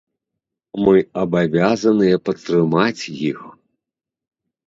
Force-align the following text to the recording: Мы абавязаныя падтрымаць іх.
Мы 0.83 0.95
абавязаныя 1.23 2.15
падтрымаць 2.29 3.07
іх. 3.29 3.39